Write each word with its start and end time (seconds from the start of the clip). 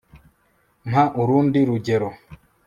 mpa 0.89 1.03
urundi 1.21 1.59
rugero 1.69 2.09